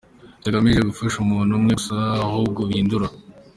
[0.35, 1.95] bitagamije gufasha umuntu umwe gusa
[2.25, 3.07] ahubwo bihindura